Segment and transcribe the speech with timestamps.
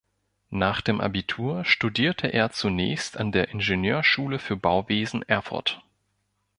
[0.49, 5.83] Nach dem Abitur studierte er zunächst an der Ingenieurschule für Bauwesen Erfurt.